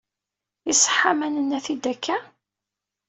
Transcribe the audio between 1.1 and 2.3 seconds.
ma nenna-t-id akka?